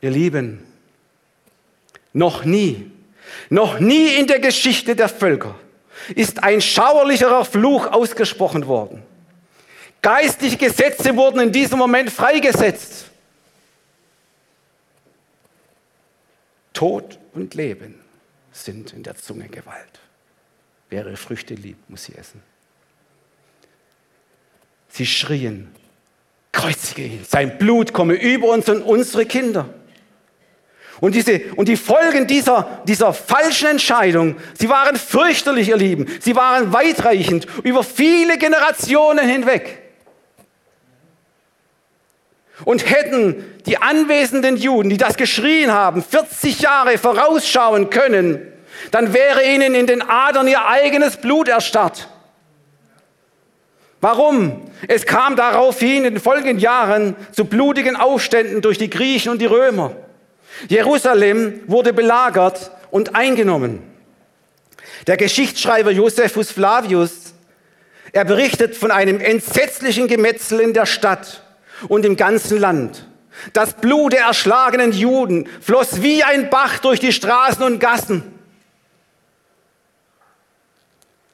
[0.00, 0.64] Ihr Lieben,
[2.12, 2.90] noch nie,
[3.50, 5.54] noch nie in der Geschichte der Völker
[6.14, 9.02] ist ein schauerlicherer Fluch ausgesprochen worden.
[10.00, 13.06] Geistliche Gesetze wurden in diesem Moment freigesetzt.
[16.72, 18.07] Tod und Leben
[18.64, 20.00] sind in der Zunge Gewalt.
[20.90, 22.42] Wer ihre Früchte liebt, muss sie essen.
[24.88, 25.68] Sie schrien,
[26.52, 29.68] kreuzige ihn, sein Blut komme über uns und unsere Kinder.
[31.00, 36.06] Und, diese, und die Folgen dieser, dieser falschen Entscheidung, sie waren fürchterlich, ihr Lieben.
[36.20, 39.87] Sie waren weitreichend über viele Generationen hinweg.
[42.64, 48.52] Und hätten die anwesenden Juden, die das geschrien haben, 40 Jahre vorausschauen können,
[48.90, 52.08] dann wäre ihnen in den Adern ihr eigenes Blut erstarrt.
[54.00, 54.70] Warum?
[54.86, 59.46] Es kam daraufhin in den folgenden Jahren zu blutigen Aufständen durch die Griechen und die
[59.46, 59.96] Römer.
[60.68, 63.82] Jerusalem wurde belagert und eingenommen.
[65.06, 67.34] Der Geschichtsschreiber Josephus Flavius,
[68.12, 71.42] er berichtet von einem entsetzlichen Gemetzel in der Stadt
[71.86, 73.06] und im ganzen Land.
[73.52, 78.38] Das Blut der erschlagenen Juden floss wie ein Bach durch die Straßen und Gassen.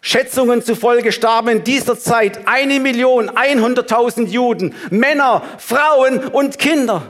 [0.02, 7.06] Schätzungen zufolge starben in dieser Zeit eine Million, 100.000 Juden, Männer, Frauen und Kinder.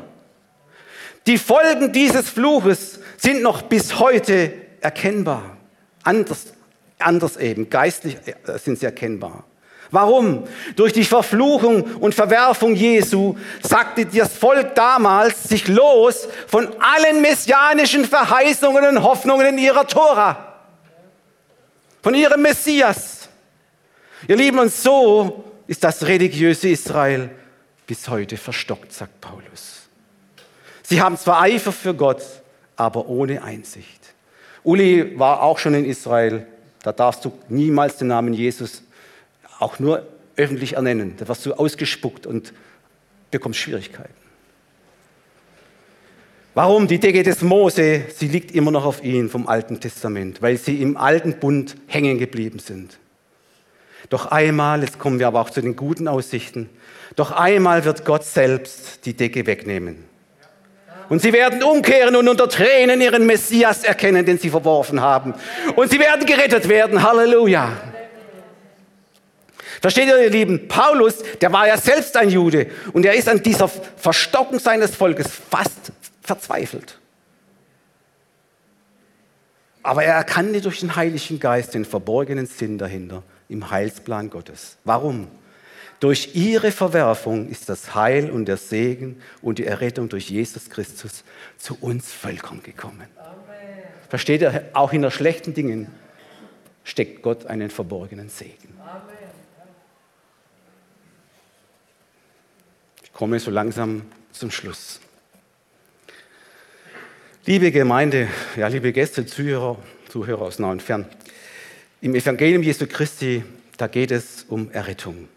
[1.26, 5.56] Die Folgen dieses Fluches sind noch bis heute erkennbar.
[6.04, 6.52] Anders,
[7.00, 9.44] anders eben, geistlich äh, sind sie erkennbar.
[9.94, 10.44] Warum?
[10.76, 18.04] Durch die Verfluchung und Verwerfung Jesu sagte das Volk damals sich los von allen messianischen
[18.04, 20.54] Verheißungen und Hoffnungen in ihrer Tora
[22.04, 23.30] von ihrem Messias.
[24.28, 27.30] Ihr Lieben, und so ist das religiöse Israel
[27.86, 29.88] bis heute verstockt, sagt Paulus.
[30.82, 32.22] Sie haben zwar Eifer für Gott,
[32.76, 34.00] aber ohne Einsicht.
[34.64, 36.46] Uli war auch schon in Israel.
[36.82, 38.82] Da darfst du niemals den Namen Jesus
[39.58, 41.14] auch nur öffentlich ernennen.
[41.16, 42.52] Da wirst du ausgespuckt und
[43.30, 44.14] bekommst Schwierigkeiten.
[46.54, 46.86] Warum?
[46.86, 50.80] Die Decke des Mose, sie liegt immer noch auf ihnen vom Alten Testament, weil sie
[50.80, 52.98] im alten Bund hängen geblieben sind.
[54.08, 56.68] Doch einmal, jetzt kommen wir aber auch zu den guten Aussichten,
[57.16, 60.04] doch einmal wird Gott selbst die Decke wegnehmen.
[61.08, 65.34] Und sie werden umkehren und unter Tränen ihren Messias erkennen, den sie verworfen haben.
[65.76, 67.02] Und sie werden gerettet werden.
[67.02, 67.72] Halleluja.
[69.84, 70.66] Versteht ihr, ihr Lieben?
[70.66, 75.26] Paulus, der war ja selbst ein Jude und er ist an dieser Verstockung seines Volkes
[75.28, 76.98] fast verzweifelt.
[79.82, 84.78] Aber er erkannte durch den Heiligen Geist den verborgenen Sinn dahinter im Heilsplan Gottes.
[84.84, 85.28] Warum?
[86.00, 91.24] Durch ihre Verwerfung ist das Heil und der Segen und die Errettung durch Jesus Christus
[91.58, 93.06] zu uns Völkern gekommen.
[94.08, 95.88] Versteht ihr, auch in den schlechten Dingen
[96.84, 98.78] steckt Gott einen verborgenen Segen.
[98.80, 99.24] Amen.
[103.03, 104.02] Ich komme so langsam
[104.32, 105.00] zum Schluss.
[107.46, 111.06] Liebe Gemeinde, ja, liebe Gäste, Zuhörer, Zuhörer aus nah und fern.
[112.00, 113.44] Im Evangelium Jesu Christi,
[113.76, 115.28] da geht es um Errettung.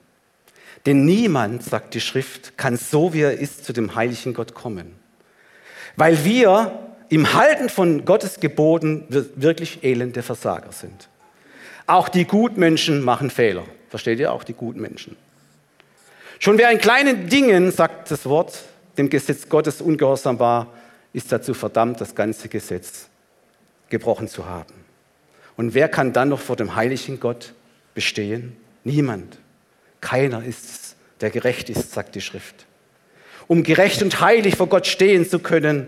[0.85, 4.95] Denn niemand, sagt die Schrift, kann so wie er ist zu dem heiligen Gott kommen.
[5.95, 9.05] Weil wir im Halten von Gottes Geboten
[9.35, 11.09] wirklich elende Versager sind.
[11.85, 13.65] Auch die Gutmenschen machen Fehler.
[13.89, 14.31] Versteht ihr?
[14.31, 15.15] Auch die Gutmenschen.
[16.39, 18.63] Schon wer in kleinen Dingen, sagt das Wort,
[18.97, 20.73] dem Gesetz Gottes ungehorsam war,
[21.13, 23.09] ist dazu verdammt, das ganze Gesetz
[23.89, 24.73] gebrochen zu haben.
[25.55, 27.53] Und wer kann dann noch vor dem heiligen Gott
[27.95, 28.55] bestehen?
[28.83, 29.39] Niemand.
[30.01, 32.65] Keiner ist es, der gerecht ist, sagt die Schrift.
[33.47, 35.87] Um gerecht und heilig vor Gott stehen zu können,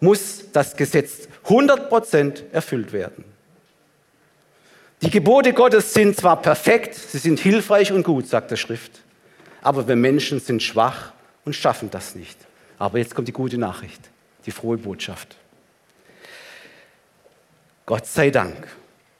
[0.00, 3.24] muss das Gesetz 100% erfüllt werden.
[5.02, 9.00] Die Gebote Gottes sind zwar perfekt, sie sind hilfreich und gut, sagt die Schrift,
[9.62, 11.12] aber wir Menschen sind schwach
[11.44, 12.38] und schaffen das nicht.
[12.78, 14.10] Aber jetzt kommt die gute Nachricht
[14.46, 15.36] die frohe Botschaft.
[17.86, 18.68] Gott sei Dank,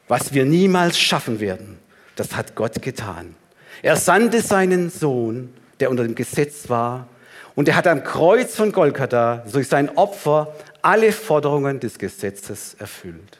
[0.09, 1.78] was wir niemals schaffen werden,
[2.16, 3.34] das hat Gott getan.
[3.82, 7.09] Er sandte seinen Sohn, der unter dem Gesetz war,
[7.55, 13.38] und er hat am Kreuz von Golgatha durch sein Opfer alle Forderungen des Gesetzes erfüllt.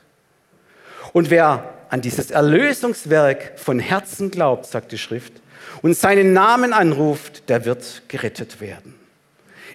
[1.13, 5.33] Und wer an dieses Erlösungswerk von Herzen glaubt, sagt die Schrift,
[5.83, 8.95] und seinen Namen anruft, der wird gerettet werden.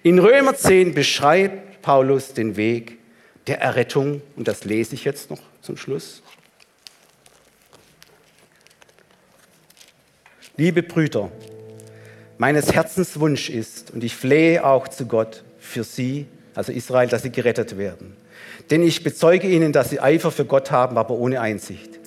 [0.03, 2.99] In Römer 10 beschreibt Paulus den Weg
[3.47, 6.21] der Errettung und das lese ich jetzt noch zum Schluss.
[10.57, 11.31] Liebe Brüder,
[12.37, 17.23] meines Herzens Wunsch ist, und ich flehe auch zu Gott für sie, also Israel, dass
[17.23, 18.15] sie gerettet werden.
[18.69, 21.99] Denn ich bezeuge ihnen, dass sie Eifer für Gott haben, aber ohne Einsicht.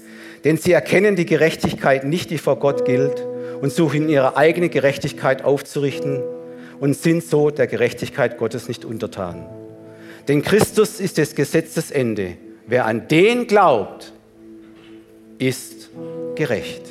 [0.45, 3.23] Denn sie erkennen die Gerechtigkeit nicht, die vor Gott gilt,
[3.61, 6.23] und suchen ihre eigene Gerechtigkeit aufzurichten
[6.81, 9.47] und sind so der Gerechtigkeit Gottes nicht untertan.
[10.29, 12.37] Denn Christus ist des Gesetzes Ende.
[12.67, 14.13] Wer an den glaubt,
[15.39, 15.91] ist
[16.35, 16.83] gerecht.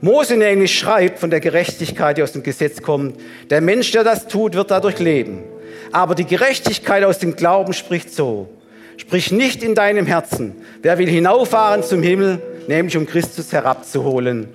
[0.00, 3.20] Mose nämlich schreibt von der Gerechtigkeit, die aus dem Gesetz kommt.
[3.50, 5.42] Der Mensch, der das tut, wird dadurch leben.
[5.90, 8.48] Aber die Gerechtigkeit aus dem Glauben spricht so.
[8.96, 10.54] Sprich nicht in deinem Herzen.
[10.82, 14.48] Wer will hinauffahren zum Himmel, nämlich um Christus herabzuholen?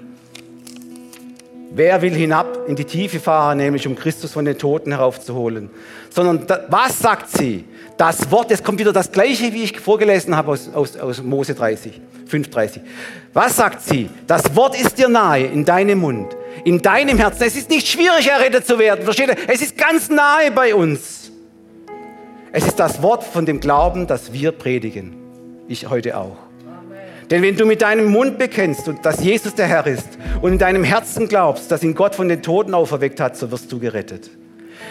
[1.76, 5.72] Wer will hinab in die Tiefe fahren, nämlich um Christus von den Toten heraufzuholen?
[6.12, 7.66] Sondern was sagt sie?
[7.98, 11.56] Das Wort, es kommt wieder das gleiche, wie ich vorgelesen habe aus, aus, aus Mose
[11.56, 12.00] 30,
[12.30, 12.82] 5,30.
[13.34, 14.08] Was sagt sie?
[14.28, 17.42] Das Wort ist dir nahe in deinem Mund, in deinem Herzen.
[17.42, 19.38] Es ist nicht schwierig, errettet zu werden, versteht ihr?
[19.48, 21.32] Es ist ganz nahe bei uns.
[22.52, 25.16] Es ist das Wort von dem Glauben, das wir predigen.
[25.68, 26.38] Ich heute auch.
[27.30, 30.84] Denn wenn du mit deinem Mund bekennst, dass Jesus der Herr ist und in deinem
[30.84, 34.30] Herzen glaubst, dass ihn Gott von den Toten auferweckt hat, so wirst du gerettet.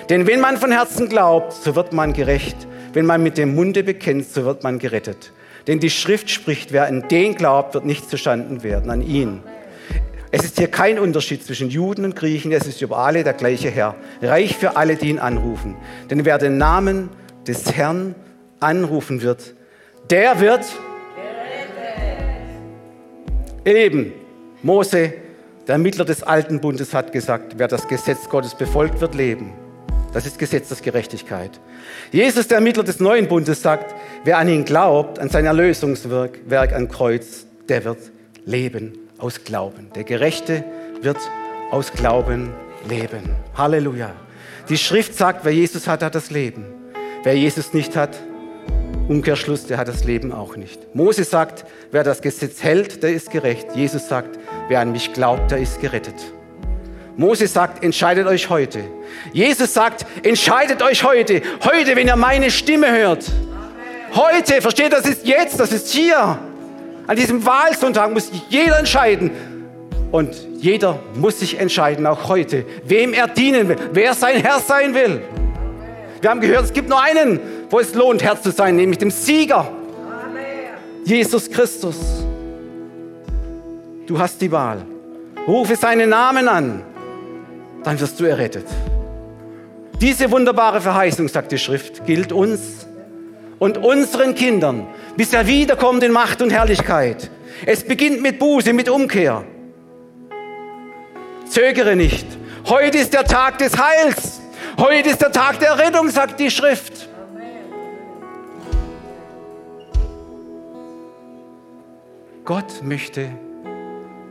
[0.09, 2.57] Denn wenn man von Herzen glaubt, so wird man gerecht.
[2.93, 5.33] Wenn man mit dem Munde bekennt, so wird man gerettet.
[5.66, 9.41] Denn die Schrift spricht, wer an den glaubt, wird nicht zustanden werden, an ihn.
[10.30, 13.70] Es ist hier kein Unterschied zwischen Juden und Griechen, es ist über alle der gleiche
[13.70, 15.76] Herr, reich für alle, die ihn anrufen.
[16.11, 17.11] Denn wer den Namen
[17.47, 18.14] des Herrn
[18.59, 19.55] anrufen wird,
[20.11, 20.64] der wird
[23.65, 24.13] Eben,
[24.63, 25.13] Mose,
[25.69, 29.53] der Mittler des alten Bundes, hat gesagt, wer das Gesetz Gottes befolgt, wird leben.
[30.13, 31.61] Das ist Gesetz der Gerechtigkeit.
[32.11, 33.95] Jesus, der Mittler des neuen Bundes, sagt,
[34.25, 37.99] wer an ihn glaubt, an sein Erlösungswerk Werk am Kreuz, der wird
[38.45, 39.91] leben aus Glauben.
[39.95, 40.65] Der Gerechte
[41.01, 41.19] wird
[41.71, 42.51] aus Glauben
[42.89, 43.23] leben.
[43.57, 44.11] Halleluja.
[44.69, 46.65] Die Schrift sagt, wer Jesus hat, hat das Leben.
[47.23, 48.19] Wer Jesus nicht hat,
[49.09, 50.95] Umkehrschluss, der hat das Leben auch nicht.
[50.95, 53.69] Mose sagt, wer das Gesetz hält, der ist gerecht.
[53.75, 54.39] Jesus sagt,
[54.69, 56.15] wer an mich glaubt, der ist gerettet.
[57.17, 58.85] Mose sagt, entscheidet euch heute.
[59.33, 61.43] Jesus sagt, entscheidet euch heute.
[61.65, 63.31] Heute, wenn ihr meine Stimme hört.
[64.15, 66.39] Heute, versteht, das ist jetzt, das ist hier.
[67.07, 69.31] An diesem Wahlsonntag muss jeder entscheiden.
[70.11, 74.95] Und jeder muss sich entscheiden, auch heute, wem er dienen will, wer sein Herr sein
[74.95, 75.23] will.
[76.21, 77.41] Wir haben gehört, es gibt nur einen,
[77.73, 79.66] wo es lohnt, Herr zu sein, nämlich dem Sieger.
[81.05, 81.97] Jesus Christus.
[84.07, 84.85] Du hast die Wahl.
[85.49, 86.83] Rufe seinen Namen an,
[87.83, 88.66] dann wirst du errettet.
[90.01, 92.87] Diese wunderbare Verheißung, sagt die Schrift, gilt uns
[93.59, 97.31] und unseren Kindern, bis er wiederkommt in Macht und Herrlichkeit.
[97.64, 99.45] Es beginnt mit Buße, mit Umkehr.
[101.49, 102.27] Zögere nicht.
[102.66, 104.43] Heute ist der Tag des Heils.
[104.79, 107.09] Heute ist der Tag der Rettung, sagt die Schrift.
[112.45, 113.28] Gott möchte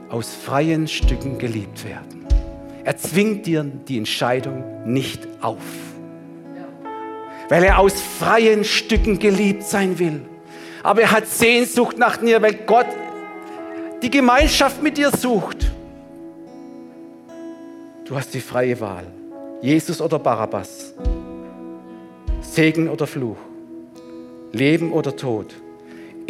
[0.09, 2.25] aus freien Stücken geliebt werden.
[2.83, 5.63] Er zwingt dir die Entscheidung nicht auf,
[7.47, 10.21] weil er aus freien Stücken geliebt sein will.
[10.83, 12.87] Aber er hat Sehnsucht nach dir, weil Gott
[14.01, 15.71] die Gemeinschaft mit dir sucht.
[18.05, 19.05] Du hast die freie Wahl.
[19.61, 20.95] Jesus oder Barabbas,
[22.41, 23.37] Segen oder Fluch,
[24.51, 25.53] Leben oder Tod.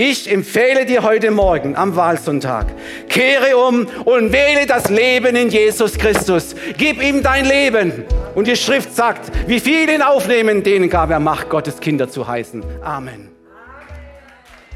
[0.03, 2.65] Ich empfehle dir heute Morgen am Wahlsonntag,
[3.07, 6.55] kehre um und wähle das Leben in Jesus Christus.
[6.75, 8.05] Gib ihm dein Leben.
[8.33, 12.27] Und die Schrift sagt, wie viele ihn aufnehmen, denen gab er Macht, Gottes Kinder zu
[12.27, 12.63] heißen.
[12.81, 13.30] Amen.